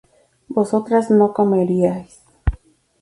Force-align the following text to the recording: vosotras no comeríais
vosotras 0.47 1.11
no 1.11 1.31
comeríais 1.31 2.21